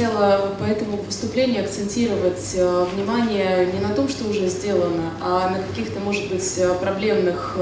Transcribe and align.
хотела 0.00 0.54
по 0.58 0.64
этому 0.64 0.96
выступлению 0.96 1.64
акцентировать 1.64 2.54
э, 2.54 2.86
внимание 2.94 3.66
не 3.66 3.80
на 3.80 3.94
том, 3.94 4.08
что 4.08 4.28
уже 4.28 4.48
сделано, 4.48 5.12
а 5.20 5.50
на 5.50 5.58
каких-то, 5.62 6.00
может 6.00 6.30
быть, 6.30 6.54
э, 6.56 6.74
проблемных 6.80 7.56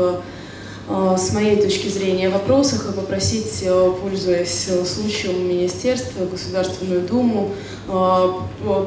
с 1.19 1.35
моей 1.35 1.61
точки 1.61 1.89
зрения 1.89 2.31
вопросах 2.31 2.89
и 2.89 2.95
попросить, 2.95 3.63
пользуясь 4.01 4.71
случаем 4.87 5.47
Министерства, 5.47 6.25
Государственную 6.25 7.03
Думу, 7.03 7.51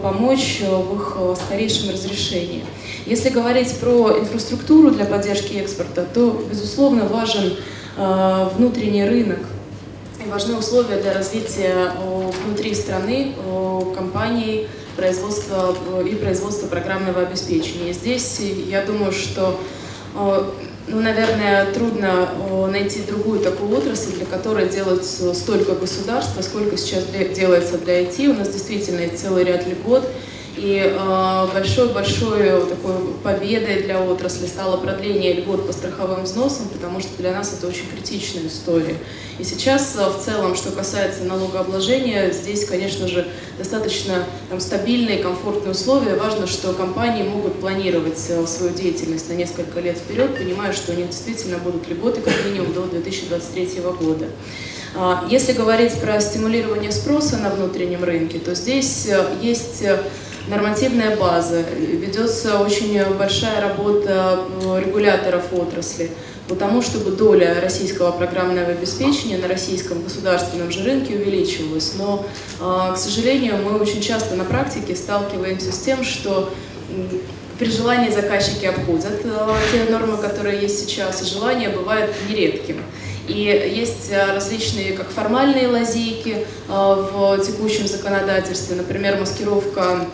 помочь 0.02 0.62
в 0.62 0.96
их 0.96 1.18
скорейшем 1.46 1.92
разрешении. 1.92 2.66
Если 3.06 3.30
говорить 3.30 3.72
про 3.76 4.18
инфраструктуру 4.18 4.90
для 4.90 5.06
поддержки 5.06 5.54
экспорта, 5.58 6.08
то, 6.12 6.44
безусловно, 6.50 7.06
важен 7.06 7.58
внутренний 8.58 9.06
рынок– 9.06 9.38
важны 10.28 10.56
условия 10.56 10.98
для 10.98 11.14
развития 11.14 11.94
внутри 12.46 12.74
страны 12.76 13.34
компаний 13.96 14.68
производства 14.96 15.76
и 16.06 16.16
производства 16.16 16.68
программного 16.68 17.22
обеспечения. 17.22 17.94
здесь 17.94 18.40
я 18.40 18.86
думаю, 18.86 19.12
что 19.12 19.60
ну, 20.88 21.00
наверное, 21.00 21.72
трудно 21.72 22.30
найти 22.70 23.02
другую 23.02 23.40
такую 23.40 23.78
отрасль, 23.78 24.14
для 24.14 24.26
которой 24.26 24.68
делают 24.68 25.06
столько 25.06 25.74
государства, 25.74 26.42
сколько 26.42 26.76
сейчас 26.76 27.06
делается 27.34 27.78
для 27.78 28.02
IT. 28.02 28.28
У 28.28 28.34
нас 28.34 28.50
действительно 28.50 29.08
целый 29.16 29.44
ряд 29.46 29.66
льгот, 29.68 30.10
и 30.62 30.96
большой-большой 31.54 32.40
э, 32.42 32.66
такой 32.70 32.94
победой 33.24 33.82
для 33.82 34.00
отрасли 34.00 34.46
стало 34.46 34.78
продление 34.78 35.34
льгот 35.34 35.66
по 35.66 35.74
страховым 35.74 36.24
взносам, 36.24 36.70
потому 36.70 37.00
что 37.00 37.18
для 37.18 37.32
нас 37.32 37.54
это 37.58 37.68
очень 37.68 37.88
критичная 37.92 38.46
история. 38.46 38.96
И 39.40 39.44
сейчас 39.44 39.96
э, 39.98 40.08
в 40.08 40.24
целом, 40.24 40.56
что 40.56 40.72
касается 40.72 41.24
налогообложения, 41.24 42.30
здесь, 42.32 42.66
конечно 42.66 43.08
же, 43.08 43.28
достаточно 43.58 44.28
там, 44.50 44.60
стабильные, 44.60 45.18
комфортные 45.18 45.72
условия. 45.72 46.16
Важно, 46.16 46.46
что 46.46 46.74
компании 46.74 47.24
могут 47.24 47.60
планировать 47.60 48.24
э, 48.30 48.46
свою 48.46 48.72
деятельность 48.72 49.30
на 49.30 49.34
несколько 49.34 49.80
лет 49.80 49.98
вперед, 49.98 50.38
понимая, 50.38 50.74
что 50.74 50.92
у 50.92 50.96
них 50.96 51.10
действительно 51.10 51.58
будут 51.58 51.90
льготы 51.90 52.22
как 52.22 52.36
минимум 52.46 52.72
до 52.74 52.84
2023 52.84 53.82
года. 54.00 54.28
А, 54.94 55.26
если 55.28 55.54
говорить 55.54 56.00
про 56.00 56.22
стимулирование 56.22 56.92
спроса 56.92 57.38
на 57.38 57.50
внутреннем 57.50 58.04
рынке, 58.04 58.38
то 58.38 58.54
здесь 58.54 59.08
есть 59.42 59.84
нормативная 60.48 61.16
база, 61.16 61.62
ведется 61.62 62.60
очень 62.60 63.04
большая 63.16 63.62
работа 63.62 64.40
регуляторов 64.84 65.54
отрасли 65.54 66.12
по 66.52 66.56
тому, 66.56 66.82
чтобы 66.82 67.12
доля 67.12 67.62
российского 67.62 68.12
программного 68.12 68.72
обеспечения 68.72 69.38
на 69.38 69.48
российском 69.48 70.04
государственном 70.04 70.70
же 70.70 70.84
рынке 70.84 71.16
увеличивалась. 71.16 71.94
Но, 71.98 72.26
э, 72.60 72.94
к 72.94 72.98
сожалению, 72.98 73.58
мы 73.64 73.80
очень 73.80 74.02
часто 74.02 74.36
на 74.36 74.44
практике 74.44 74.96
сталкиваемся 74.96 75.72
с 75.72 75.80
тем, 75.80 76.04
что 76.04 76.52
при 77.58 77.70
желании 77.70 78.12
заказчики 78.12 78.66
обходят 78.66 79.22
э, 79.24 79.56
те 79.72 79.90
нормы, 79.90 80.18
которые 80.18 80.60
есть 80.60 80.80
сейчас, 80.80 81.22
и 81.22 81.26
желание 81.26 81.70
бывает 81.70 82.14
нередким. 82.30 82.82
И 83.30 83.34
есть 83.34 84.12
различные 84.12 84.92
как 84.92 85.10
формальные 85.10 85.68
лазейки 85.68 86.46
в 86.68 87.40
текущем 87.46 87.88
законодательстве, 87.88 88.76
например, 88.76 89.20
маскировка 89.20 90.06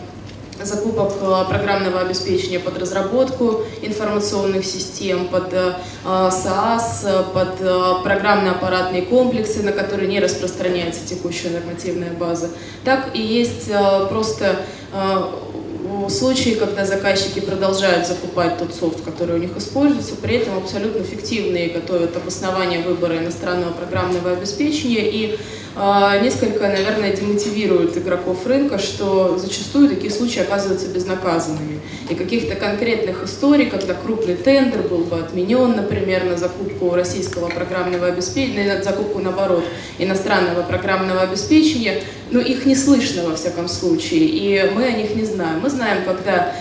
закупок 0.64 1.12
э, 1.20 1.44
программного 1.48 2.00
обеспечения 2.00 2.58
под 2.58 2.78
разработку 2.78 3.62
информационных 3.82 4.64
систем, 4.64 5.28
под 5.28 5.52
э, 5.52 5.74
под 6.04 7.60
э, 7.60 7.94
программно-аппаратные 8.02 9.02
комплексы, 9.02 9.62
на 9.62 9.72
которые 9.72 10.08
не 10.08 10.20
распространяется 10.20 11.06
текущая 11.06 11.50
нормативная 11.50 12.12
база, 12.12 12.50
так 12.84 13.14
и 13.14 13.20
есть 13.20 13.70
просто 14.08 14.58
случаи, 16.08 16.54
когда 16.54 16.84
заказчики 16.84 17.40
продолжают 17.40 18.06
закупать 18.06 18.58
тот 18.58 18.74
софт, 18.74 19.04
который 19.04 19.36
у 19.36 19.38
них 19.38 19.56
используется, 19.56 20.14
при 20.16 20.36
этом 20.36 20.56
абсолютно 20.56 21.02
фиктивные 21.02 21.68
готовят 21.68 22.16
обоснование 22.16 22.82
выбора 22.82 23.18
иностранного 23.18 23.72
программного 23.72 24.32
обеспечения 24.32 25.10
и 25.10 25.34
э, 25.34 25.38
несколько, 26.22 26.68
наверное, 26.68 27.12
демотивируют 27.12 27.96
игроков 27.96 28.46
рынка, 28.46 28.78
что 28.78 29.38
зачастую 29.38 29.88
такие 29.88 30.10
случаи 30.10 30.40
оказываются 30.40 30.88
безнаказанными. 30.88 31.80
И 32.10 32.14
каких-то 32.14 32.54
конкретных 32.56 33.22
историй, 33.24 33.66
когда 33.66 33.94
крупный 33.94 34.34
тендер 34.34 34.82
был 34.82 35.04
бы 35.04 35.18
отменен, 35.18 35.76
например, 35.76 36.24
на 36.24 36.36
закупку 36.36 36.94
российского 36.94 37.48
программного 37.48 38.06
обеспечения, 38.06 38.76
на 38.76 38.82
закупку, 38.82 39.20
наоборот, 39.20 39.64
иностранного 39.98 40.62
программного 40.62 41.22
обеспечения, 41.22 42.02
но 42.30 42.40
их 42.40 42.66
не 42.66 42.74
слышно 42.74 43.22
во 43.24 43.36
всяком 43.36 43.68
случае, 43.68 44.20
и 44.20 44.70
мы 44.74 44.84
о 44.84 44.92
них 44.92 45.14
не 45.14 45.24
знаем. 45.24 45.60
Мы 45.60 45.70
знаем, 45.70 46.04
когда 46.04 46.54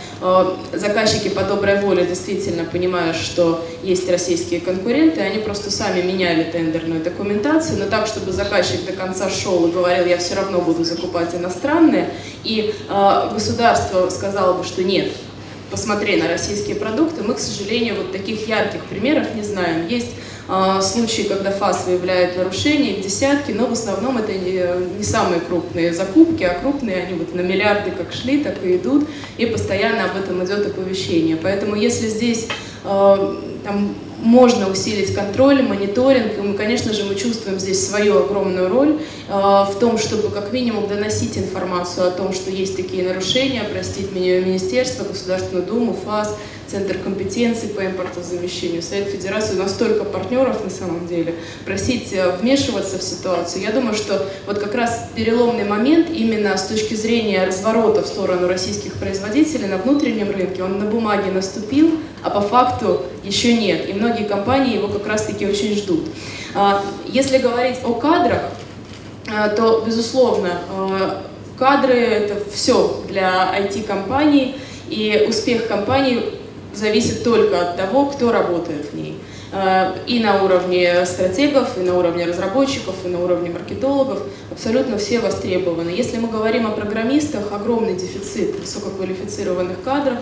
заказчики 0.73 1.29
по 1.29 1.43
доброй 1.43 1.79
воле 1.79 2.05
действительно 2.05 2.65
понимают, 2.65 3.15
что 3.15 3.63
есть 3.83 4.09
российские 4.09 4.59
конкуренты, 4.61 5.21
они 5.21 5.39
просто 5.39 5.69
сами 5.69 6.01
меняли 6.01 6.43
тендерную 6.43 7.03
документацию, 7.03 7.79
но 7.79 7.85
так, 7.85 8.07
чтобы 8.07 8.31
заказчик 8.31 8.85
до 8.85 8.93
конца 8.93 9.29
шел 9.29 9.67
и 9.67 9.71
говорил, 9.71 10.05
я 10.05 10.17
все 10.17 10.35
равно 10.35 10.61
буду 10.61 10.83
закупать 10.83 11.35
иностранные, 11.35 12.09
и 12.43 12.73
э, 12.89 13.29
государство 13.31 14.09
сказало 14.09 14.57
бы, 14.57 14.63
что 14.63 14.83
нет, 14.83 15.11
посмотри 15.69 16.15
на 16.15 16.27
российские 16.27 16.75
продукты, 16.75 17.23
мы, 17.23 17.35
к 17.35 17.39
сожалению, 17.39 17.95
вот 17.95 18.11
таких 18.11 18.47
ярких 18.47 18.83
примеров 18.85 19.35
не 19.35 19.43
знаем. 19.43 19.87
Есть 19.87 20.11
случаи, 20.81 21.23
когда 21.23 21.51
ФАС 21.51 21.85
выявляет 21.87 22.37
нарушения, 22.37 22.93
их 22.93 23.03
десятки, 23.03 23.51
но 23.51 23.67
в 23.67 23.73
основном 23.73 24.17
это 24.17 24.33
не, 24.33 24.63
не 24.97 25.03
самые 25.03 25.41
крупные 25.41 25.93
закупки, 25.93 26.43
а 26.43 26.53
крупные, 26.53 27.03
они 27.03 27.17
вот 27.17 27.35
на 27.35 27.41
миллиарды 27.41 27.91
как 27.91 28.13
шли, 28.13 28.43
так 28.43 28.63
и 28.63 28.77
идут, 28.77 29.07
и 29.37 29.45
постоянно 29.45 30.05
об 30.05 30.17
этом 30.17 30.43
идет 30.45 30.65
оповещение. 30.65 31.35
Поэтому 31.35 31.75
если 31.75 32.07
здесь 32.07 32.47
а, 32.85 33.35
там, 33.65 33.95
можно 34.19 34.69
усилить 34.69 35.13
контроль, 35.13 35.61
мониторинг, 35.61 36.37
и 36.37 36.41
мы, 36.41 36.53
конечно 36.55 36.93
же, 36.93 37.03
мы 37.03 37.15
чувствуем 37.15 37.59
здесь 37.59 37.87
свою 37.87 38.17
огромную 38.17 38.69
роль 38.69 38.99
э, 39.27 39.31
в 39.31 39.75
том, 39.79 39.97
чтобы 39.97 40.29
как 40.29 40.51
минимум 40.51 40.87
доносить 40.87 41.37
информацию 41.37 42.07
о 42.07 42.11
том, 42.11 42.33
что 42.33 42.49
есть 42.49 42.75
такие 42.75 43.07
нарушения, 43.07 43.63
простить 43.63 44.11
Министерство, 44.11 45.03
Государственную 45.03 45.65
Думу, 45.65 45.95
ФАС, 46.03 46.35
Центр 46.69 46.97
компетенций 46.97 47.69
по 47.69 47.85
импортозамещению, 47.85 48.81
Совет 48.81 49.07
Федерации, 49.07 49.55
у 49.55 49.59
нас 49.59 49.71
столько 49.71 50.03
партнеров 50.03 50.61
на 50.65 50.69
самом 50.69 51.07
деле, 51.07 51.35
просить 51.63 52.11
э, 52.11 52.35
вмешиваться 52.41 52.99
в 52.99 53.03
ситуацию. 53.03 53.63
Я 53.63 53.71
думаю, 53.71 53.93
что 53.95 54.27
вот 54.45 54.59
как 54.59 54.75
раз 54.75 55.09
переломный 55.15 55.63
момент 55.63 56.09
именно 56.09 56.57
с 56.57 56.67
точки 56.67 56.93
зрения 56.93 57.45
разворота 57.45 58.01
в 58.01 58.07
сторону 58.07 58.49
российских 58.49 58.95
производителей 58.95 59.67
на 59.67 59.77
внутреннем 59.77 60.29
рынке, 60.29 60.61
он 60.61 60.77
на 60.77 60.85
бумаге 60.85 61.31
наступил, 61.31 61.99
а 62.21 62.29
по 62.29 62.41
факту 62.41 63.03
еще 63.23 63.53
нет. 63.53 63.89
И 63.89 63.93
многие 63.93 64.25
компании 64.25 64.75
его 64.75 64.89
как 64.89 65.07
раз-таки 65.07 65.45
очень 65.45 65.73
ждут. 65.73 66.09
А, 66.53 66.83
если 67.05 67.37
говорить 67.37 67.77
о 67.85 67.93
кадрах, 67.93 68.41
э, 69.25 69.55
то, 69.55 69.83
безусловно, 69.87 70.59
э, 70.69 71.11
кадры— 71.57 71.93
это 71.93 72.37
все 72.51 73.03
для 73.07 73.55
IT-компаний, 73.57 74.55
и 74.89 75.25
успех 75.27 75.67
компании 75.67 76.23
зависит 76.73 77.23
только 77.23 77.61
от 77.61 77.77
того, 77.77 78.05
кто 78.07 78.31
работает 78.31 78.91
в 78.91 78.95
ней. 78.95 79.19
Э, 79.51 79.93
и 80.05 80.19
на 80.19 80.43
уровне 80.43 81.05
стратегов, 81.05 81.77
и 81.77 81.81
на 81.81 81.97
уровне 81.97 82.25
разработчиков, 82.25 82.95
и 83.05 83.07
на 83.07 83.23
уровне 83.23 83.49
маркетологов 83.49 84.21
абсолютно 84.51 84.97
все 84.97 85.19
востребованы. 85.19 85.89
Если 85.89 86.17
мы 86.17 86.27
говорим 86.27 86.67
о 86.67 86.71
программистах, 86.71 87.51
огромный 87.53 87.95
дефицит 87.95 88.59
высококвалифицированных 88.59 89.81
кадров, 89.83 90.19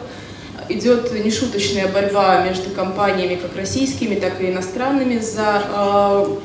идет 0.69 1.11
нешуточная 1.23 1.87
борьба 1.87 2.43
между 2.43 2.69
компаниями, 2.69 3.35
как 3.35 3.55
российскими, 3.55 4.15
так 4.15 4.41
и 4.41 4.51
иностранными, 4.51 5.19
за 5.19 5.63
э, 5.67 6.35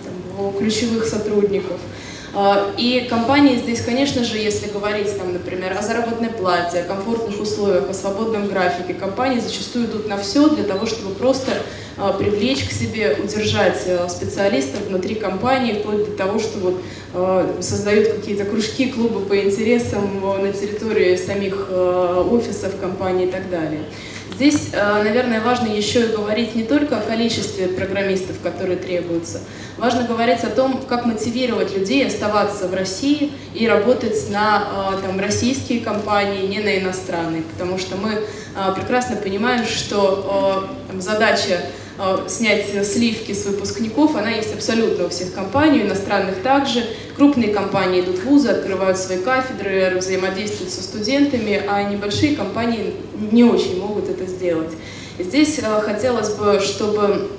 ключевых 0.58 1.06
сотрудников. 1.06 1.79
А, 2.32 2.73
и 2.79 3.06
компании 3.11 3.56
здесь, 3.56 3.81
конечно 3.81 4.23
же, 4.23 4.38
если 4.38 4.69
говорить, 4.69 5.17
там, 5.19 5.32
например, 5.32 5.77
о 5.77 5.82
заработной 5.82 6.29
плате, 6.29 6.81
о 6.81 6.85
комфортных 6.85 7.41
условиях, 7.41 7.91
о 7.91 7.94
свободном 7.94 8.47
графике, 8.47 8.94
компании 8.94 9.41
зачастую 9.41 9.87
идут 9.87 10.09
на 10.09 10.17
все 10.17 10.49
для 10.49 10.65
того, 10.65 10.87
чтобы 10.87 11.15
просто 11.15 11.50
а, 11.97 12.12
привлечь 12.12 12.69
к 12.69 12.73
себе, 12.73 13.17
удержать 13.23 13.82
а, 13.88 14.09
специалистов 14.09 14.87
внутри 14.87 15.17
компании, 15.17 15.81
вплоть 15.81 16.06
до 16.06 16.12
того, 16.12 16.38
что 16.38 16.59
вот, 16.59 16.81
создают 17.61 18.09
какие-то 18.09 18.44
кружки, 18.44 18.91
клубы 18.91 19.21
по 19.21 19.37
интересам 19.37 20.21
на 20.21 20.53
территории 20.53 21.17
самих 21.17 21.69
офисов 21.71 22.79
компании 22.81 23.27
и 23.27 23.31
так 23.31 23.50
далее. 23.50 23.81
Здесь, 24.41 24.69
э, 24.73 25.03
наверное, 25.03 25.43
важно 25.43 25.67
еще 25.67 26.07
и 26.07 26.17
говорить 26.17 26.55
не 26.55 26.63
только 26.63 26.97
о 26.97 27.03
количестве 27.03 27.69
программистов, 27.69 28.41
которые 28.43 28.79
требуются. 28.79 29.41
Важно 29.77 30.05
говорить 30.05 30.43
о 30.45 30.49
том, 30.49 30.81
как 30.89 31.05
мотивировать 31.05 31.77
людей 31.77 32.07
оставаться 32.07 32.67
в 32.67 32.73
России 32.73 33.33
и 33.55 33.69
работать 33.69 34.31
на 34.31 34.95
э, 34.95 35.07
там, 35.07 35.21
российские 35.21 35.81
компании, 35.81 36.47
не 36.47 36.61
на 36.61 36.79
иностранные. 36.79 37.43
Потому 37.43 37.77
что 37.77 37.99
мы 37.99 38.13
э, 38.13 38.75
прекрасно 38.75 39.17
понимаем, 39.17 39.67
что 39.67 40.71
там, 40.89 41.03
задача 41.03 41.61
снять 42.29 42.65
сливки 42.87 43.33
с 43.33 43.45
выпускников, 43.45 44.17
она 44.17 44.31
есть 44.31 44.55
абсолютно 44.55 45.05
у 45.05 45.09
всех 45.11 45.35
компаний, 45.35 45.83
иностранных 45.83 46.37
также. 46.43 46.83
Крупные 47.15 47.53
компании 47.53 48.01
идут 48.01 48.21
в 48.21 48.25
вузы, 48.25 48.49
открывают 48.49 48.97
свои 48.97 49.19
кафедры, 49.19 49.99
взаимодействуют 49.99 50.73
со 50.73 50.83
студентами, 50.83 51.63
а 51.69 51.83
небольшие 51.83 52.35
компании 52.35 52.95
не 53.31 53.45
очень 53.45 53.79
могут 53.79 53.90
это 54.08 54.26
сделать. 54.26 54.70
Здесь 55.19 55.61
хотелось 55.82 56.31
бы, 56.31 56.61
чтобы 56.61 57.31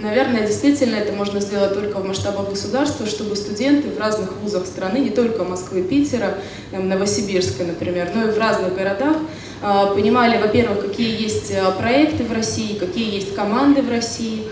Наверное, 0.00 0.46
действительно 0.46 0.94
это 0.94 1.12
можно 1.12 1.40
сделать 1.40 1.74
только 1.74 1.98
в 1.98 2.06
масштабах 2.06 2.50
государства, 2.50 3.04
чтобы 3.04 3.36
студенты 3.36 3.90
в 3.90 3.98
разных 3.98 4.32
вузах 4.40 4.64
страны, 4.64 4.98
не 4.98 5.10
только 5.10 5.44
Москвы, 5.44 5.82
Питера, 5.82 6.38
там, 6.70 6.88
Новосибирска, 6.88 7.64
например, 7.64 8.10
но 8.14 8.28
и 8.28 8.30
в 8.30 8.38
разных 8.38 8.74
городах, 8.74 9.16
а, 9.60 9.92
понимали, 9.94 10.40
во-первых, 10.40 10.80
какие 10.80 11.20
есть 11.20 11.52
проекты 11.78 12.24
в 12.24 12.32
России, 12.32 12.78
какие 12.78 13.12
есть 13.12 13.34
команды 13.34 13.82
в 13.82 13.90
России, 13.90 14.44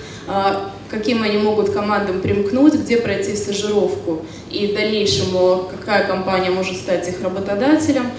каким 0.91 1.23
они 1.23 1.39
могут 1.39 1.71
командам 1.71 2.21
примкнуть, 2.21 2.75
где 2.75 2.97
пройти 2.99 3.35
стажировку 3.37 4.23
и 4.51 4.69
в 4.69 4.75
дальнейшем 4.75 5.27
какая 5.71 6.07
компания 6.07 6.51
может 6.51 6.77
стать 6.77 7.09
их 7.09 7.23
работодателем. 7.23 8.11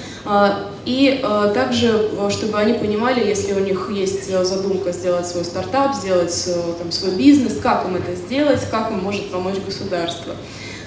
И 0.85 1.21
также, 1.53 2.09
чтобы 2.29 2.57
они 2.57 2.73
понимали, 2.73 3.25
если 3.25 3.53
у 3.53 3.59
них 3.59 3.89
есть 3.91 4.29
задумка 4.29 4.91
сделать 4.91 5.27
свой 5.27 5.45
стартап, 5.45 5.95
сделать 5.95 6.49
там, 6.79 6.91
свой 6.91 7.11
бизнес, 7.15 7.57
как 7.61 7.85
им 7.85 7.95
это 7.95 8.15
сделать, 8.15 8.61
как 8.69 8.91
им 8.91 8.99
может 8.99 9.29
помочь 9.31 9.57
государство. 9.65 10.33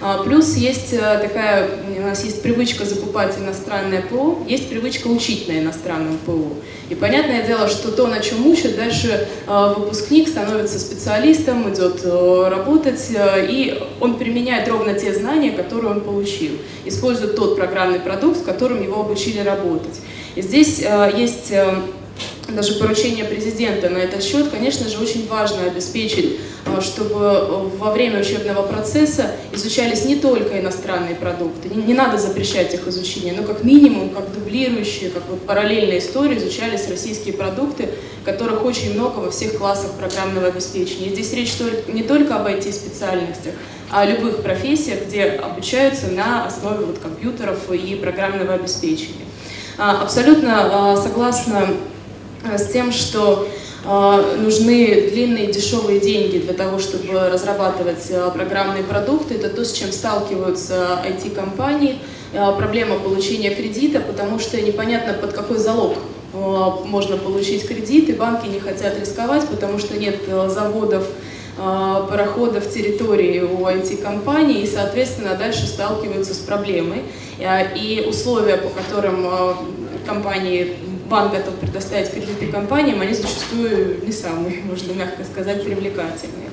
А, 0.03 0.23
плюс 0.23 0.57
есть 0.57 0.95
э, 0.95 0.99
такая, 0.99 1.69
у 1.99 2.01
нас 2.01 2.25
есть 2.25 2.43
привычка 2.43 2.87
закупать 2.87 3.37
иностранное 3.37 4.01
ПО, 4.01 4.39
есть 4.49 4.71
привычка 4.71 5.09
учить 5.09 5.47
на 5.47 5.59
иностранном 5.59 6.17
ПО. 6.25 6.55
И 6.89 6.95
понятное 6.95 7.47
дело, 7.47 7.69
что 7.69 7.93
то, 7.93 8.07
на 8.07 8.21
чем 8.21 8.47
учат, 8.47 8.77
дальше 8.77 9.29
э, 9.47 9.75
выпускник 9.77 10.29
становится 10.29 10.79
специалистом, 10.79 11.71
идет 11.73 12.01
э, 12.03 12.49
работать, 12.49 13.09
и 13.11 13.79
он 14.01 14.17
применяет 14.17 14.69
ровно 14.69 14.95
те 14.95 15.13
знания, 15.13 15.51
которые 15.51 15.91
он 15.93 16.01
получил, 16.01 16.53
использует 16.87 17.37
тот 17.37 17.57
программный 17.57 18.01
продукт, 18.01 18.39
с 18.39 18.43
которым 18.43 18.83
его 18.83 19.03
обучили 19.03 19.41
работать. 19.41 20.01
И 20.35 20.41
здесь 20.41 20.83
есть 21.17 21.53
даже 22.49 22.75
поручение 22.75 23.25
президента 23.25 23.91
на 23.91 23.99
этот 23.99 24.23
счет, 24.23 24.49
конечно 24.49 24.89
же, 24.89 24.99
очень 24.99 25.27
важно 25.29 25.65
обеспечить, 25.65 26.39
чтобы 26.81 27.21
э, 27.21 27.69
во 27.79 27.91
время 27.93 28.21
учебного 28.21 28.63
процесса 28.63 29.33
изучались 29.53 30.05
не 30.05 30.17
только 30.17 30.61
иностранные 30.61 31.15
продукты, 31.15 31.69
не, 31.69 31.83
не 31.83 31.95
надо 31.95 32.19
запрещать 32.19 32.75
их 32.75 32.87
изучение, 32.89 33.33
но 33.33 33.43
как 33.43 33.65
минимум, 33.65 34.11
как 34.11 34.33
дублирующие, 34.33 35.11
как 35.11 35.23
вот 35.29 35.43
параллельные 35.43 35.99
истории 35.99 36.39
изучались 36.39 36.89
российские 36.89 37.35
продукты, 37.35 37.91
которых 38.25 38.65
очень 38.65 38.95
много 38.95 39.19
во 39.21 39.31
всех 39.31 39.57
классах 39.57 39.93
программного 39.93 40.49
обеспечения. 40.49 41.11
здесь 41.11 41.33
речь 41.33 41.55
не 41.89 42.03
только 42.03 42.37
об 42.37 42.47
IT-специальностях, 42.47 43.55
а 43.91 44.03
о 44.03 44.07
любых 44.07 44.43
профессиях, 44.43 45.07
где 45.07 45.25
обучаются 45.25 46.09
на 46.09 46.47
основе 46.47 46.85
вот 46.85 46.99
компьютеров 46.99 47.71
и 47.73 47.95
программного 47.97 48.55
обеспечения. 48.55 49.27
А, 49.79 50.03
абсолютно 50.03 50.93
а, 50.93 50.97
согласна 50.97 51.71
Э, 52.45 52.59
с 52.59 52.73
тем, 52.73 52.93
что 52.93 53.49
нужны 53.85 55.09
длинные 55.11 55.47
дешевые 55.47 56.01
деньги 56.01 56.39
для 56.39 56.53
того, 56.53 56.79
чтобы 56.79 57.29
разрабатывать 57.31 58.11
э, 58.11 58.31
программные 58.35 58.83
продукты. 58.83 59.35
Это 59.35 59.49
то, 59.49 59.65
с 59.65 59.73
чем 59.73 59.91
сталкиваются 59.91 61.03
IT-компании. 61.07 61.99
Проблема 62.33 62.99
получения 62.99 63.53
кредита, 63.55 64.01
потому 64.01 64.39
что 64.39 64.61
непонятно, 64.61 65.15
под 65.15 65.33
какой 65.33 65.59
залог 65.59 65.97
можно 66.33 67.17
получить 67.17 67.67
кредит, 67.67 68.09
и 68.09 68.13
банки 68.13 68.47
не 68.47 68.61
хотят 68.61 69.01
рисковать, 69.01 69.49
потому 69.49 69.81
что 69.81 69.99
нет 69.99 70.21
заводов, 70.47 71.09
пароходов 71.57 72.73
территории 72.73 73.41
у 73.41 73.67
IT-компаний, 73.67 74.63
и, 74.63 74.67
соответственно, 74.69 75.35
дальше 75.35 75.67
сталкиваются 75.67 76.35
с 76.35 76.39
проблемой. 76.39 77.03
И 77.75 78.07
условия, 78.09 78.59
по 78.59 78.69
которым 78.69 79.27
компании 80.07 80.77
банк 81.11 81.33
готов 81.33 81.57
предоставить 81.57 82.11
кредиты 82.11 82.47
компаниям, 82.47 83.01
они 83.01 83.13
зачастую 83.13 84.07
не 84.07 84.13
самые, 84.13 84.63
можно 84.65 84.93
мягко 84.93 85.25
сказать, 85.25 85.63
привлекательные. 85.65 86.51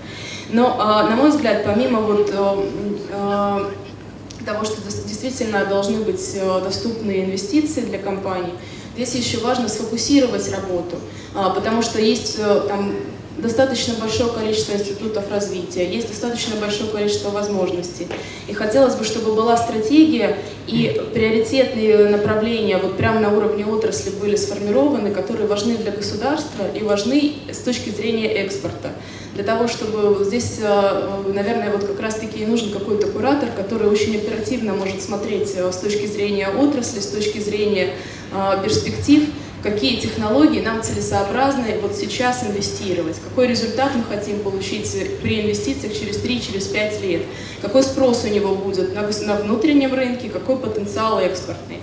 Но, 0.50 0.78
а, 0.80 1.04
на 1.04 1.16
мой 1.16 1.30
взгляд, 1.30 1.64
помимо 1.64 2.00
вот 2.02 2.30
э, 2.34 2.70
э, 3.12 4.46
того, 4.46 4.66
что 4.66 4.82
действительно 4.82 5.66
должны 5.66 6.04
быть 6.04 6.22
э, 6.36 6.62
доступные 6.64 7.26
инвестиции 7.26 7.82
для 7.82 8.00
компаний, 8.00 8.54
здесь 8.96 9.14
еще 9.14 9.40
важно 9.40 9.68
сфокусировать 9.68 10.50
работу, 10.52 10.98
а, 11.36 11.50
потому 11.50 11.82
что 11.82 12.02
есть 12.02 12.38
там 12.68 12.96
достаточно 13.38 13.94
большое 13.96 14.32
количество 14.32 14.74
институтов 14.74 15.30
развития, 15.32 15.90
есть 15.90 16.08
достаточно 16.08 16.56
большое 16.56 16.90
количество 16.90 17.30
возможностей. 17.30 18.08
И 18.48 18.54
хотелось 18.54 18.96
бы, 18.96 19.04
чтобы 19.04 19.36
была 19.36 19.58
стратегия 19.58 20.38
и 20.68 21.02
приоритетные 21.14 22.10
направления 22.10 22.78
вот 22.78 22.98
прямо 22.98 23.20
на 23.20 23.36
уровне 23.36 23.66
отрасли 23.66 24.12
были 24.12 24.36
сформированы, 24.36 25.12
которые 25.12 25.48
важны 25.48 25.76
для 25.78 25.92
государства 25.92 26.66
и 26.74 26.84
важны 26.84 27.34
с 27.52 27.60
точки 27.60 27.90
зрения 27.90 28.28
экспорта. 28.28 28.92
Для 29.36 29.44
того, 29.44 29.68
чтобы 29.68 30.26
здесь, 30.26 30.58
э, 30.62 31.32
наверное, 31.32 31.72
вот 31.72 31.86
как 31.86 32.00
раз-таки 32.00 32.40
и 32.40 32.46
нужен 32.48 32.72
какой-то 32.72 33.08
куратор, 33.08 33.50
который 33.56 33.88
очень 33.88 34.16
оперативно 34.16 34.74
может 34.74 35.02
смотреть 35.02 35.54
э, 35.56 35.72
с 35.72 35.78
точки 35.78 36.08
зрения 36.08 36.50
отрасли, 36.50 37.00
с 37.00 37.08
точки 37.08 37.38
зрения 37.38 37.94
э, 38.34 38.64
перспектив, 38.64 39.30
какие 39.64 40.00
технологии 40.00 40.62
нам 40.62 40.84
целесообразно 40.84 41.66
вот 41.82 41.96
сейчас 41.96 42.44
инвестировать, 42.44 43.18
какой 43.24 43.48
результат 43.48 43.92
мы 43.96 44.04
хотим 44.04 44.40
получить 44.40 44.92
при 45.22 45.42
инвестициях 45.42 45.94
через 45.94 46.24
3-5 46.24 46.40
через 46.40 47.02
лет, 47.02 47.22
какой 47.62 47.84
спрос 47.84 48.24
у 48.26 48.28
него 48.28 48.56
будет 48.56 48.94
на, 48.94 49.02
на 49.02 49.36
внутреннем 49.36 49.94
рынке, 49.94 50.30
какой 50.30 50.58
потенциал 50.58 51.20
экспортный. 51.20 51.80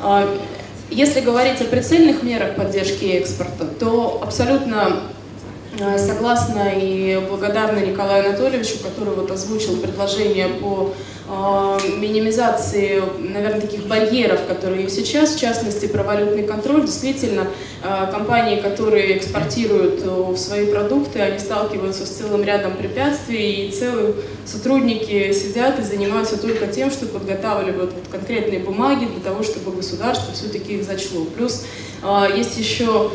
А, 0.00 0.28
если 0.90 1.20
говорить 1.20 1.60
о 1.60 1.64
прицельных 1.64 2.22
мерах 2.22 2.56
поддержки 2.56 3.04
экспорта, 3.04 3.66
то 3.66 4.20
абсолютно 4.22 5.04
а, 5.80 5.98
согласна 5.98 6.72
и 6.76 7.20
благодарна 7.28 7.78
Николаю 7.78 8.28
Анатольевичу, 8.28 8.78
который 8.82 9.14
вот 9.14 9.30
озвучил 9.30 9.76
предложение 9.78 10.48
по 10.48 10.92
минимизации, 11.98 13.02
наверное, 13.18 13.60
таких 13.60 13.86
барьеров, 13.86 14.40
которые 14.46 14.84
есть 14.84 14.96
сейчас, 14.96 15.34
в 15.34 15.40
частности, 15.40 15.86
про 15.86 16.02
валютный 16.02 16.42
контроль. 16.42 16.82
Действительно, 16.82 17.46
а, 17.82 18.06
компании, 18.06 18.60
которые 18.60 19.16
экспортируют 19.16 20.38
свои 20.38 20.66
продукты, 20.66 21.20
они 21.20 21.38
сталкиваются 21.38 22.06
с 22.06 22.10
целым 22.10 22.44
рядом 22.44 22.76
препятствий, 22.76 23.68
и 23.68 23.70
целые 23.70 24.14
сотрудники 24.44 25.32
сидят 25.32 25.78
и 25.78 25.82
занимаются 25.82 26.36
только 26.40 26.66
тем, 26.66 26.90
что 26.90 27.06
подготавливают 27.06 27.92
вот 27.92 28.04
конкретные 28.10 28.58
бумаги 28.58 29.06
для 29.06 29.20
того, 29.20 29.42
чтобы 29.42 29.76
государство 29.76 30.34
все-таки 30.34 30.74
их 30.74 30.84
зачло. 30.84 31.24
Плюс 31.24 31.64
есть 32.34 32.58
еще 32.58 33.10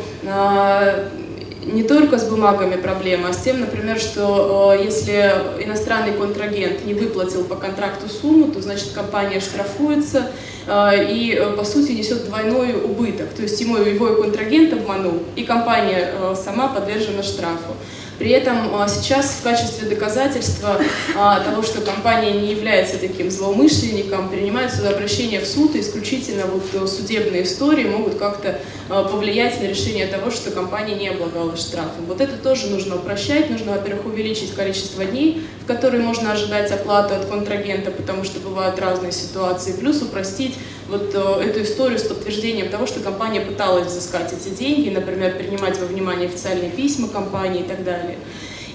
не 1.72 1.82
только 1.82 2.18
с 2.18 2.24
бумагами 2.24 2.76
проблема, 2.76 3.28
а 3.28 3.32
с 3.32 3.38
тем, 3.38 3.60
например, 3.60 3.98
что 3.98 4.74
э, 4.78 4.84
если 4.84 5.34
иностранный 5.64 6.12
контрагент 6.12 6.84
не 6.84 6.94
выплатил 6.94 7.44
по 7.44 7.56
контракту 7.56 8.08
сумму, 8.08 8.50
то 8.50 8.60
значит 8.60 8.92
компания 8.92 9.40
штрафуется 9.40 10.30
э, 10.66 11.12
и, 11.12 11.34
э, 11.34 11.52
по 11.52 11.64
сути, 11.64 11.92
несет 11.92 12.26
двойной 12.26 12.74
убыток. 12.82 13.28
То 13.30 13.42
есть 13.42 13.60
ему 13.60 13.76
его 13.76 14.22
контрагент 14.22 14.72
обманул, 14.72 15.22
и 15.36 15.44
компания 15.44 16.34
сама 16.34 16.68
подвержена 16.68 17.22
штрафу. 17.22 17.74
При 18.18 18.30
этом 18.30 18.74
а, 18.74 18.88
сейчас 18.88 19.36
в 19.40 19.42
качестве 19.44 19.88
доказательства 19.88 20.80
а, 21.16 21.40
того, 21.40 21.62
что 21.62 21.80
компания 21.80 22.32
не 22.32 22.50
является 22.50 22.98
таким 22.98 23.30
злоумышленником, 23.30 24.28
принимаются 24.28 24.88
обращения 24.88 25.38
в 25.40 25.46
суд, 25.46 25.76
и 25.76 25.80
исключительно 25.80 26.46
вот 26.46 26.64
э, 26.72 26.86
судебные 26.88 27.44
истории 27.44 27.84
могут 27.84 28.16
как-то 28.16 28.58
а, 28.88 29.04
повлиять 29.04 29.60
на 29.60 29.66
решение 29.66 30.08
того, 30.08 30.32
что 30.32 30.50
компания 30.50 30.96
не 30.96 31.08
облагалась 31.08 31.60
штрафом. 31.60 32.06
Вот 32.06 32.20
это 32.20 32.36
тоже 32.36 32.66
нужно 32.66 32.96
упрощать, 32.96 33.50
нужно, 33.50 33.72
во-первых, 33.72 34.06
увеличить 34.06 34.52
количество 34.52 35.04
дней, 35.04 35.46
в 35.62 35.66
которые 35.66 36.02
можно 36.02 36.32
ожидать 36.32 36.72
оплату 36.72 37.14
от 37.14 37.26
контрагента, 37.26 37.92
потому 37.92 38.24
что 38.24 38.40
бывают 38.40 38.80
разные 38.80 39.12
ситуации, 39.12 39.72
плюс 39.72 40.02
упростить 40.02 40.56
вот 40.88 41.14
э, 41.14 41.42
эту 41.44 41.62
историю 41.62 41.98
с 41.98 42.02
подтверждением 42.02 42.70
того, 42.70 42.86
что 42.86 43.00
компания 43.00 43.40
пыталась 43.40 43.88
взыскать 43.88 44.32
эти 44.32 44.54
деньги, 44.54 44.88
например, 44.88 45.36
принимать 45.36 45.78
во 45.78 45.86
внимание 45.86 46.28
официальные 46.28 46.70
письма 46.70 47.08
компании 47.08 47.60
и 47.60 47.68
так 47.68 47.84
далее. 47.84 48.16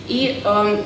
И 0.07 0.41
э, 0.43 0.83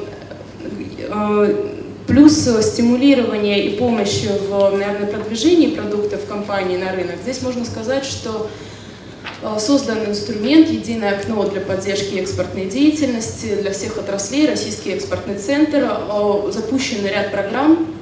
э, 1.00 1.70
плюс 2.08 2.34
стимулирование 2.62 3.68
и 3.68 3.78
помощь 3.78 4.24
в, 4.24 4.72
наверное, 4.72 5.08
продвижении 5.08 5.76
продуктов 5.76 6.26
компании 6.28 6.78
на 6.78 6.94
рынок. 6.94 7.16
Здесь 7.22 7.42
можно 7.42 7.66
сказать, 7.66 8.06
что 8.06 8.50
э, 9.42 9.60
создан 9.60 10.06
инструмент 10.06 10.70
«Единое 10.70 11.18
окно 11.20 11.44
для 11.50 11.60
поддержки 11.60 12.16
экспортной 12.16 12.68
деятельности» 12.68 13.56
для 13.56 13.74
всех 13.74 13.98
отраслей, 13.98 14.48
Российский 14.48 14.92
экспортный 14.92 15.38
центр, 15.38 15.92
запущен 16.52 17.06
ряд 17.06 17.32
программ, 17.32 17.97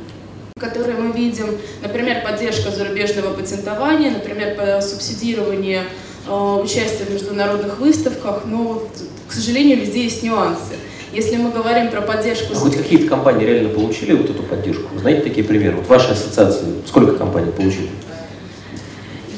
которые 0.58 0.98
мы 0.98 1.12
видим, 1.12 1.48
например, 1.84 2.24
поддержка 2.24 2.72
зарубежного 2.72 3.34
патентования, 3.34 4.10
например, 4.10 4.82
субсидирование 4.82 5.84
э, 6.26 6.60
участие 6.64 7.08
в 7.08 7.10
международных 7.12 7.78
выставках, 7.78 8.44
но, 8.46 8.82
к 9.28 9.34
сожалению, 9.34 9.82
везде 9.82 10.06
есть 10.06 10.24
нюансы. 10.24 10.76
Если 11.12 11.36
мы 11.36 11.52
говорим 11.52 11.92
про 11.92 12.00
поддержку... 12.00 12.54
А 12.54 12.56
хоть 12.56 12.78
какие-то 12.78 13.06
компании 13.10 13.46
реально 13.46 13.68
получили 13.68 14.14
вот 14.14 14.30
эту 14.30 14.44
поддержку? 14.44 14.84
Вы 14.94 15.02
знаете 15.02 15.24
такие 15.24 15.46
примеры? 15.46 15.76
Вот 15.76 15.90
вашей 15.90 16.14
ассоциации 16.14 16.68
сколько 16.88 17.18
компаний 17.18 17.52
получили? 17.52 17.90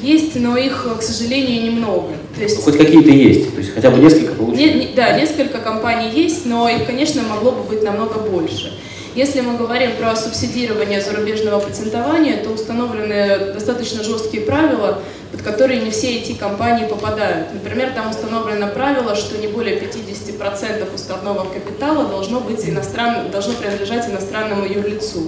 Есть, 0.00 0.36
но 0.36 0.56
их, 0.56 0.86
к 1.00 1.02
сожалению, 1.02 1.64
немного. 1.64 2.10
То 2.36 2.44
есть... 2.44 2.62
Хоть 2.62 2.78
какие-то 2.78 3.10
есть, 3.10 3.52
то 3.52 3.58
есть 3.58 3.74
хотя 3.74 3.90
бы 3.90 3.98
несколько 3.98 4.34
получили? 4.34 4.68
Не, 4.68 4.74
не, 4.86 4.94
да, 4.94 5.18
несколько 5.18 5.58
компаний 5.58 6.12
есть, 6.14 6.46
но 6.46 6.68
их, 6.68 6.86
конечно, 6.86 7.22
могло 7.22 7.50
бы 7.50 7.64
быть 7.64 7.82
намного 7.82 8.20
больше. 8.20 8.78
Если 9.18 9.40
мы 9.40 9.56
говорим 9.56 9.96
про 9.96 10.14
субсидирование 10.14 11.00
зарубежного 11.00 11.58
патентования, 11.58 12.40
то 12.40 12.50
установлены 12.50 13.52
достаточно 13.52 14.04
жесткие 14.04 14.44
правила, 14.44 15.02
под 15.32 15.42
которые 15.42 15.80
не 15.80 15.90
все 15.90 16.18
эти 16.18 16.34
компании 16.34 16.86
попадают. 16.86 17.52
Например, 17.52 17.90
там 17.90 18.10
установлено 18.10 18.68
правило, 18.68 19.16
что 19.16 19.36
не 19.38 19.48
более 19.48 19.76
50% 19.80 20.94
уставного 20.94 21.52
капитала 21.52 22.06
должно, 22.06 22.38
быть 22.38 22.64
иностран... 22.68 23.28
должно 23.32 23.54
принадлежать 23.54 24.08
иностранному 24.08 24.64
юрлицу. 24.64 25.26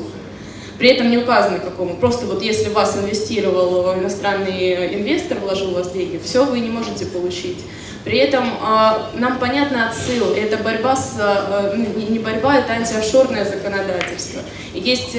При 0.79 0.91
этом 0.91 1.11
не 1.11 1.19
указано 1.19 1.59
какому. 1.59 1.97
Просто 1.97 2.27
вот 2.27 2.43
если 2.43 2.69
вас 2.69 2.97
инвестировал 2.97 3.93
иностранный 3.95 4.95
инвестор, 4.95 5.41
вложил 5.41 5.73
у 5.73 5.75
вас 5.75 5.91
деньги, 5.91 6.21
все 6.25 6.45
вы 6.45 6.61
не 6.61 6.71
можете 6.71 7.07
получить. 7.07 7.59
При 8.04 8.19
этом 8.19 8.45
э, 8.45 9.19
нам 9.19 9.38
понятна 9.38 9.88
отсыл, 9.88 10.35
это 10.35 10.57
борьба 10.57 10.97
с, 10.97 11.16
э, 11.19 11.76
не 11.76 12.19
борьба, 12.19 12.57
это 12.57 12.73
антиофшорное 12.73 13.45
законодательство. 13.45 14.42
Есть 14.73 15.16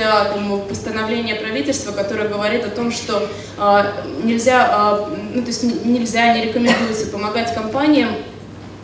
постановление 0.69 1.35
правительства, 1.35 1.91
которое 1.91 2.27
говорит 2.27 2.65
о 2.65 2.69
том, 2.69 2.89
что 2.91 3.27
нельзя, 4.23 5.07
ну, 5.33 5.41
то 5.41 5.47
есть 5.47 5.63
нельзя, 5.85 6.33
не 6.33 6.45
рекомендуется 6.45 7.07
помогать 7.07 7.53
компаниям, 7.53 8.15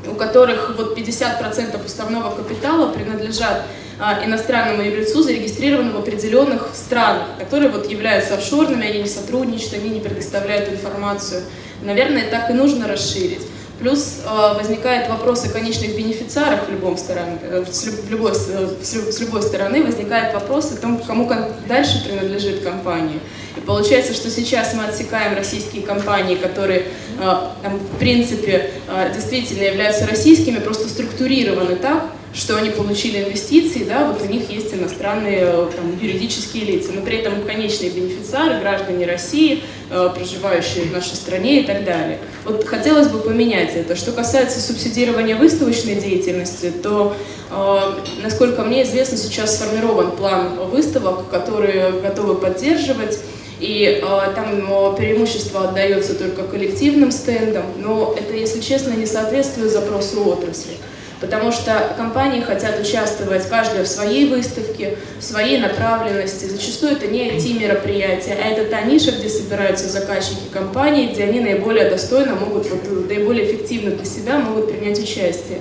у 0.06 0.16
которых 0.16 0.76
вот 0.78 0.98
50% 0.98 1.86
уставного 1.86 2.36
капитала 2.36 2.92
принадлежат 2.92 3.64
а, 4.00 4.24
иностранному 4.24 4.84
юрлицу, 4.84 5.24
зарегистрированному 5.24 6.00
в 6.00 6.02
определенных 6.02 6.70
странах, 6.76 7.30
которые 7.40 7.72
вот 7.72 7.90
являются 7.90 8.36
офшорными, 8.36 8.88
они 8.88 9.02
не 9.02 9.08
сотрудничают, 9.08 9.74
они 9.74 9.90
не 9.90 10.00
предоставляют 10.00 10.70
информацию. 10.70 11.42
Наверное, 11.82 12.30
так 12.30 12.52
и 12.52 12.54
нужно 12.54 12.88
расширить. 12.88 13.42
Плюс 13.80 14.22
э, 14.26 14.54
возникает 14.58 15.08
вопрос 15.08 15.46
о 15.46 15.50
конечных 15.50 15.96
бенефициарах 15.96 16.68
в, 16.68 16.72
любом 16.72 16.98
стороне, 16.98 17.38
э, 17.44 17.64
с, 17.70 17.86
любой, 18.10 18.34
с 18.34 19.20
любой 19.20 19.44
стороны 19.44 19.84
возникает 19.84 20.34
вопрос 20.34 20.72
о 20.72 20.78
том, 20.78 20.98
кому 20.98 21.30
дальше 21.68 22.04
принадлежит 22.04 22.64
компания. 22.64 23.20
И 23.56 23.60
получается, 23.60 24.14
что 24.14 24.32
сейчас 24.32 24.74
мы 24.74 24.86
отсекаем 24.86 25.36
российские 25.36 25.84
компании, 25.84 26.36
которые 26.36 26.86
э, 27.20 27.70
в 27.70 28.00
принципе 28.00 28.72
э, 28.88 29.12
действительно 29.14 29.64
являются 29.64 30.08
российскими, 30.08 30.58
просто 30.58 30.90
структурированы 30.90 31.76
так, 31.76 32.04
что 32.34 32.58
они 32.58 32.70
получили 32.70 33.24
инвестиции, 33.24 33.84
да, 33.84 34.08
вот 34.08 34.22
у 34.22 34.26
них 34.26 34.50
есть 34.50 34.74
иностранные 34.74 35.40
э, 35.42 35.70
там, 35.76 35.98
юридические 36.00 36.66
лица, 36.66 36.92
но 36.94 37.02
при 37.02 37.18
этом 37.18 37.42
конечные 37.44 37.90
бенефициары, 37.90 38.60
граждане 38.60 39.06
России, 39.06 39.64
э, 39.90 40.10
проживающие 40.14 40.86
в 40.86 40.92
нашей 40.92 41.16
стране 41.16 41.62
и 41.62 41.66
так 41.66 41.84
далее. 41.86 42.20
Вот 42.46 42.66
хотелось 42.66 43.08
бы 43.08 43.20
поменять 43.20 43.76
это. 43.76 43.96
Что 43.96 44.12
касается 44.12 44.60
субсидирования 44.60 45.36
выставочной 45.36 45.96
деятельности, 45.96 46.72
то, 46.72 47.16
э, 47.50 47.80
насколько 48.22 48.64
мне 48.64 48.84
известно, 48.84 49.18
сейчас 49.18 49.56
сформирован 49.58 50.12
план 50.12 50.60
выставок, 50.70 51.30
которые 51.30 51.92
готовы 52.02 52.36
поддерживать. 52.36 53.20
И 53.60 54.04
там 54.36 54.96
преимущество 54.96 55.70
отдается 55.70 56.14
только 56.14 56.44
коллективным 56.44 57.10
стендам, 57.10 57.66
но 57.80 58.16
это, 58.16 58.36
если 58.36 58.62
честно, 58.62 58.92
не 58.92 59.08
соответствует 59.08 59.72
запросу 59.72 60.30
отрасли 60.30 60.74
потому 61.20 61.52
что 61.52 61.94
компании 61.98 62.42
хотят 62.42 62.80
участвовать 62.80 63.48
каждая 63.50 63.84
в 63.84 63.88
своей 63.88 64.30
выставке, 64.30 64.98
в 65.20 65.24
своей 65.24 65.58
направленности. 65.58 66.46
Зачастую 66.46 66.94
это 66.94 67.08
не 67.08 67.30
IT-мероприятие, 67.32 68.38
а 68.42 68.48
это 68.48 68.70
та 68.70 68.82
ниша, 68.82 69.12
где 69.12 69.30
собираются 69.30 69.88
заказчики 69.88 70.48
компании, 70.52 71.12
где 71.12 71.24
они 71.24 71.40
наиболее 71.40 71.90
достойно 71.90 72.36
могут, 72.36 72.70
вот, 72.70 73.10
наиболее 73.10 73.46
эффективно 73.46 73.92
для 73.92 74.06
себя 74.06 74.38
могут 74.38 74.72
принять 74.72 75.00
участие. 75.00 75.60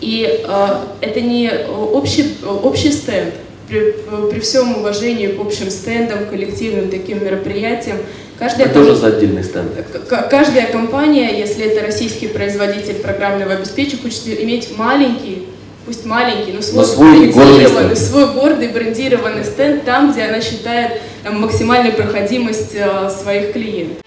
И 0.00 0.44
э, 0.46 0.68
это 1.00 1.20
не 1.20 1.50
общий, 1.68 2.36
общий 2.44 2.92
стенд, 2.92 3.34
при, 3.68 3.94
при 4.30 4.40
всем 4.40 4.78
уважении 4.78 5.26
к 5.26 5.40
общим 5.40 5.70
стендам, 5.70 6.26
коллективным 6.26 6.90
таким 6.90 7.24
мероприятиям, 7.24 7.98
Каждая, 8.38 8.68
тоже 8.68 8.94
за 8.94 9.08
отдельный 9.08 9.42
стенд. 9.42 9.72
Каждая 10.30 10.70
компания, 10.70 11.38
если 11.38 11.64
это 11.64 11.84
российский 11.84 12.28
производитель 12.28 12.94
программного 12.94 13.54
обеспечения, 13.54 14.02
хочет 14.02 14.40
иметь 14.40 14.76
маленький, 14.76 15.48
пусть 15.84 16.04
маленький, 16.04 16.52
но 16.52 16.62
свой, 16.62 16.84
но 16.84 16.84
свой, 16.84 17.32
брендированный, 17.32 17.96
свой 17.96 18.32
гордый 18.32 18.68
брендированный 18.68 19.44
стенд 19.44 19.84
там, 19.84 20.12
где 20.12 20.22
она 20.22 20.40
считает 20.40 21.00
там, 21.24 21.40
максимальную 21.40 21.94
проходимость 21.96 22.74
э, 22.74 23.10
своих 23.10 23.52
клиентов. 23.52 23.98